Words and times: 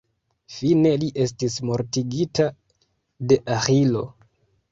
Fine, 0.53 0.93
li 1.01 1.09
estis 1.25 1.57
mortigita 1.71 2.47
de 3.33 3.39
Aĥilo. 3.57 4.05